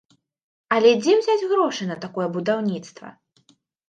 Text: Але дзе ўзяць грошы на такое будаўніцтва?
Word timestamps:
Але 0.77 0.93
дзе 1.01 1.11
ўзяць 1.19 1.47
грошы 1.51 1.83
на 1.91 1.97
такое 2.05 2.25
будаўніцтва? 2.39 3.07